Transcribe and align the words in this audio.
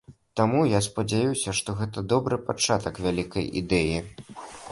Таму 0.39 0.61
я 0.69 0.79
спадзяюся, 0.85 1.53
што 1.59 1.75
гэта 1.83 2.03
добры 2.15 2.35
пачатак 2.49 2.95
вялікай 3.09 3.45
ідэі. 3.61 3.95